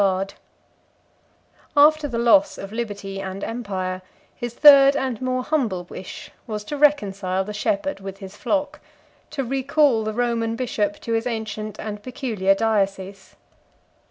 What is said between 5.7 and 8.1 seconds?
wish was to reconcile the shepherd